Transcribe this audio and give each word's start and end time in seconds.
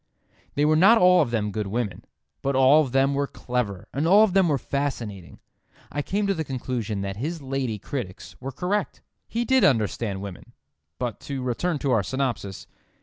They 0.55 0.65
were 0.65 0.75
not 0.75 0.97
all 0.97 1.21
of 1.21 1.29
them 1.29 1.51
good 1.51 1.67
women, 1.67 2.03
but 2.41 2.55
all 2.55 2.81
of 2.81 2.91
them 2.91 3.13
were 3.13 3.27
clever 3.27 3.87
and 3.93 4.07
all 4.07 4.23
of 4.23 4.33
them 4.33 4.47
were 4.47 4.57
fascinating. 4.57 5.37
I 5.91 6.01
came 6.01 6.25
to 6.25 6.33
the 6.33 6.43
conclusion 6.43 7.01
that 7.01 7.17
his 7.17 7.39
lady 7.39 7.77
critics 7.77 8.35
were 8.41 8.51
correct: 8.51 9.03
he 9.27 9.45
did 9.45 9.63
understand 9.63 10.19
women. 10.19 10.53
But 10.97 11.19
to 11.29 11.43
return 11.43 11.77
to 11.85 11.91
our 11.91 12.01
synopsis. 12.01 12.65